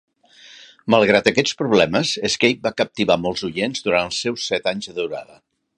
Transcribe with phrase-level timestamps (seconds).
[0.93, 5.39] Malgrat aquests problemes, "Escape" va captivar molts oients durant els seus set anys de durada.